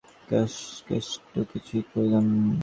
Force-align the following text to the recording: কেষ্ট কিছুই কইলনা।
কেষ্ট 0.87 1.33
কিছুই 1.51 1.81
কইলনা। 1.89 2.35